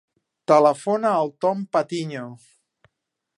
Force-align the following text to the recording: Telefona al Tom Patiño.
Telefona 0.51 1.11
al 1.17 1.29
Tom 1.45 1.61
Patiño. 1.77 2.25